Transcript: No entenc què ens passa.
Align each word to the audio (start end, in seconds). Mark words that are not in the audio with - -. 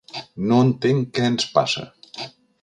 No 0.51 0.57
entenc 0.69 1.11
què 1.19 1.27
ens 1.35 1.47
passa. 1.59 1.85